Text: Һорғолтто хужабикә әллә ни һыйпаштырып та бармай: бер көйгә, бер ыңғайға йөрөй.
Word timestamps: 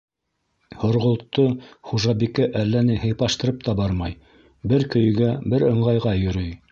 Һорғолтто 0.83 1.43
хужабикә 1.89 2.47
әллә 2.63 2.81
ни 2.89 2.97
һыйпаштырып 3.03 3.61
та 3.67 3.75
бармай: 3.81 4.15
бер 4.73 4.87
көйгә, 4.97 5.31
бер 5.55 5.67
ыңғайға 5.73 6.17
йөрөй. 6.23 6.51